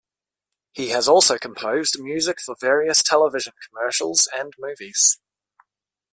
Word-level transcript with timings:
He 0.73 0.89
has 0.89 1.07
also 1.07 1.37
composed 1.37 1.99
music 2.01 2.39
for 2.43 2.55
various 2.59 3.03
television 3.03 3.53
commercials 3.69 4.27
and 4.35 4.51
movies. 4.57 5.19